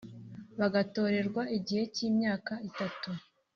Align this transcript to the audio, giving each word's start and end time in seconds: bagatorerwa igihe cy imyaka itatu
bagatorerwa 0.59 1.41
igihe 1.57 1.83
cy 1.93 2.01
imyaka 2.09 2.53
itatu 2.69 3.09